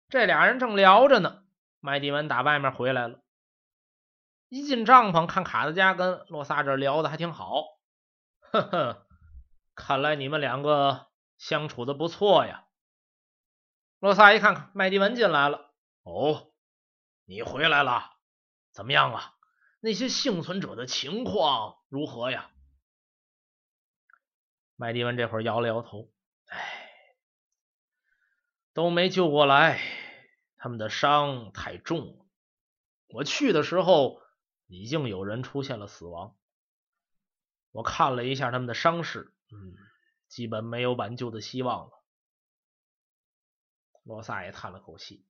[0.08, 1.42] 这俩人正聊着呢，
[1.80, 3.20] 麦迪文打外面回来了。
[4.48, 7.64] 一进帐篷，看卡德加跟洛萨这聊的还挺好，
[8.52, 9.06] 呵呵，
[9.74, 12.66] 看来你们两个相处的不错呀。
[14.00, 15.72] 洛萨一看，麦迪文进来了，
[16.02, 16.52] 哦，
[17.24, 18.16] 你回来了，
[18.72, 19.34] 怎么样啊？
[19.80, 22.50] 那些幸存者的情况如何呀？
[24.74, 26.10] 麦迪文这会儿摇了摇头，
[26.46, 27.14] 哎，
[28.72, 29.80] 都没救过来，
[30.56, 32.26] 他们的伤太重了。
[33.06, 34.20] 我去的时候。
[34.72, 36.36] 已经有人出现了死亡，
[37.72, 39.74] 我看了一下他们的伤势，嗯，
[40.28, 41.99] 基本没有挽救的希望了。
[44.02, 45.26] 罗萨也叹了口气，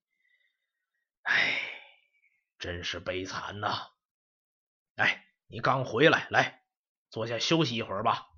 [1.22, 1.60] 哎，
[2.58, 3.90] 真是悲惨呐！
[4.94, 6.64] 哎，你刚回来，来
[7.10, 8.28] 坐下休息一会儿吧。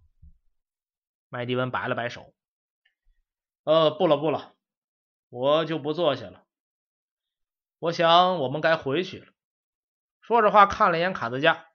[1.28, 2.34] 麦迪文摆了摆手，
[3.64, 4.56] 呃，不了不了，
[5.28, 6.46] 我就不坐下了。
[7.78, 9.32] 我想我们该回去了。
[10.20, 11.68] 说着话，看了一眼卡德加，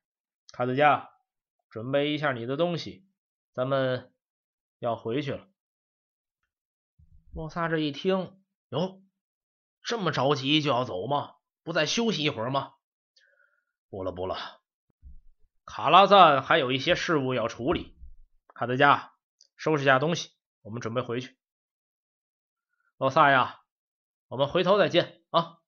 [0.51, 1.11] 卡德加，
[1.69, 3.07] 准备一下你的东西，
[3.53, 4.13] 咱们
[4.79, 5.47] 要回去了。
[7.33, 9.01] 洛萨这一听，哟，
[9.81, 11.35] 这么着急就要走吗？
[11.63, 12.73] 不再休息一会儿吗？
[13.89, 14.37] 不了不了，
[15.65, 17.97] 卡拉赞还有一些事务要处理。
[18.53, 19.13] 卡德加，
[19.55, 21.37] 收拾下东西，我们准备回去。
[22.97, 23.61] 洛萨呀，
[24.27, 25.59] 我们回头再见啊。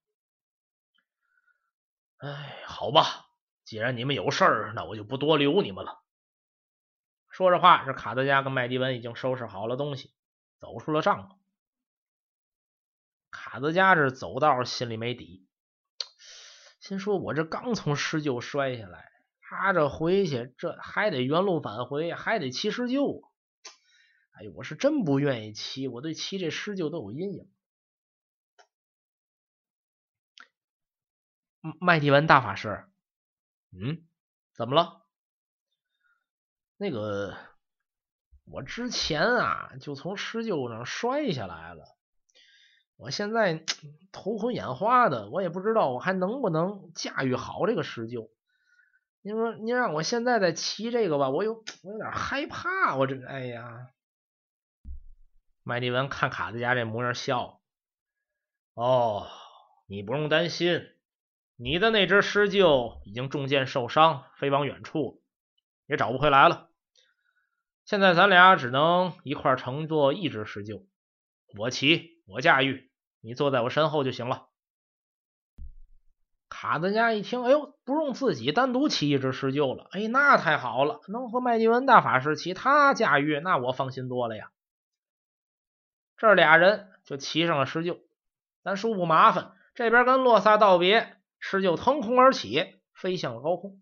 [2.18, 3.30] 哎，好吧，
[3.64, 6.02] 既然你们有事儿，那我就不多留你们了。
[7.30, 10.14] 说着话，这卡德加跟麦迪文已经收拾好了东西，
[10.60, 11.39] 走出了帐篷。
[13.32, 15.48] 卡德加这走道心里没底，
[16.80, 19.12] 心说：“我这刚从狮鹫摔下来，
[19.42, 23.24] 他这回去这还得原路返回，还得骑狮鹫。
[24.32, 27.52] 哎呦，我是真不愿意骑，我对骑这狮鹫都有阴影。”
[31.82, 32.90] 麦迪文大法师，
[33.72, 34.08] 嗯，
[34.54, 35.06] 怎么了？
[36.78, 37.38] 那个，
[38.46, 41.99] 我之前啊就从狮鹫上摔下来了，
[43.00, 43.64] 我现在
[44.12, 48.30] 头昏眼花的，我也不知道我还能不能驾驭好这个狮鹫。
[49.22, 53.88] 您说，您让我现在再骑这个吧，我有 我有点害怕，我这哎呀。
[55.64, 57.62] 麦迪文看卡子家这模样笑，
[58.74, 59.28] 哦，
[59.88, 60.82] 你不用担心。
[61.56, 65.22] 你的那只狮鹫已经中箭受伤，飞往远处，
[65.86, 66.70] 也找不回来了。
[67.86, 70.86] 现在咱俩只能一块乘坐一只狮鹫，
[71.58, 72.89] 我骑，我驾驭，
[73.22, 74.48] 你坐在我身后就行了。
[76.50, 84.52] 卡德加一听，哎呦，不用自己单独骑一只狮鹫了，哎，那太好了，能和麦迪文大法师骑，他驾驭，那我放心多了呀。
[86.18, 88.02] 这俩人就骑上了狮鹫，
[88.62, 91.16] 咱说不麻烦，这边跟洛萨道别。
[91.40, 93.80] 狮鹫腾空而起，飞向了高空。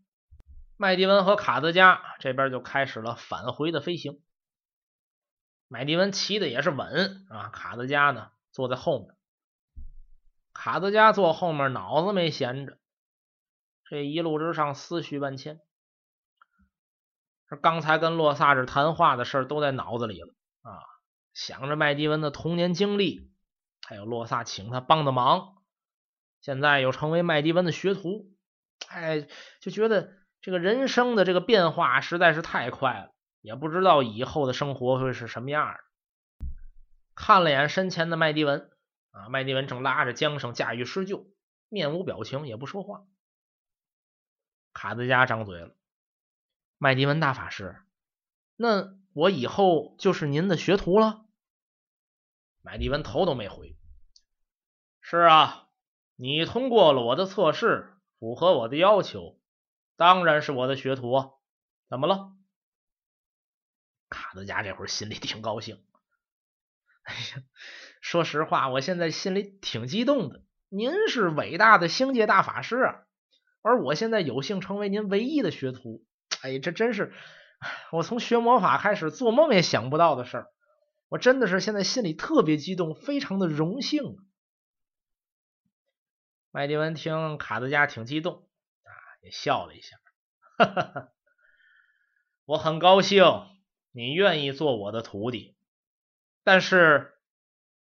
[0.75, 4.21] 麦迪文和卡德加这边就开始了返回的飞行。
[5.67, 9.16] 麦迪文骑的也是稳啊，卡德加呢坐在后面。
[10.57, 12.79] 卡德加坐后面，脑子没闲着。
[13.85, 15.61] 这一路之上思绪万千，
[17.47, 20.33] 这刚才跟洛萨这谈话的事都在脑子里了
[20.63, 20.81] 啊，
[21.31, 23.31] 想着麦迪文的童年经历，
[23.87, 25.57] 还有洛萨请他帮的忙，
[26.41, 28.31] 现在又成为麦迪文的学徒，
[28.89, 29.27] 哎，
[29.61, 35.79] 就觉得这个人生的这个变化实在是太快了，也不知道以后的生活会是什么样的。
[37.13, 38.71] 看了眼身前的麦迪文
[39.11, 41.27] 啊，麦迪文正拉着缰绳驾驭施救，
[41.69, 43.05] 面无表情，也不说话。
[44.73, 45.75] 卡德加张嘴了
[46.77, 47.81] ：“麦迪文大法师，
[48.55, 51.25] 那我以后就是您的学徒了？”
[52.61, 53.75] 麦迪文头都没回
[55.01, 55.69] ：“是啊，
[56.15, 59.39] 你通过了我的测试，符合我的要求，
[59.95, 61.31] 当然是我的学徒啊。
[61.89, 62.33] 怎么了？”
[64.09, 65.83] 卡德加这会儿心里挺高兴。
[67.07, 67.43] 哎呀，
[68.01, 70.43] 说实话，我现在心里挺激动的。
[70.67, 72.95] 您是伟大的星界大法师啊！
[73.61, 76.05] 而我现在有幸成为您唯一的学徒，
[76.41, 77.13] 哎，这真是
[77.93, 80.47] 我从学魔法开始做梦也想不到的事儿。
[81.07, 84.17] 我真的是现在心里特别激动，非常的荣幸。
[86.51, 88.49] 麦迪文听卡德加挺激动
[88.83, 88.91] 啊，
[89.23, 89.95] 也笑了一下，
[90.57, 91.09] 哈哈哈。
[92.43, 93.23] 我很高兴
[93.91, 95.56] 你愿意做我的徒弟，
[96.47, 97.13] 但是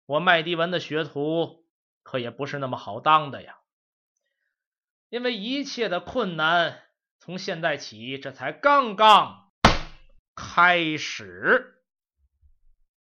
[0.07, 1.67] 我麦迪文的学徒
[2.03, 3.59] 可也不是那么好当的呀。
[5.11, 6.81] 因为一切的困难
[7.19, 9.53] 从现在起，这才刚刚
[10.35, 11.74] 开始。